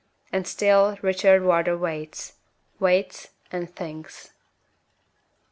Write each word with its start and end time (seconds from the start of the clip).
And 0.33 0.47
still 0.47 0.97
Richard 1.03 1.43
Wardour 1.45 1.77
waits 1.77 2.33
waits 2.79 3.27
and 3.51 3.69
thinks. 3.75 4.31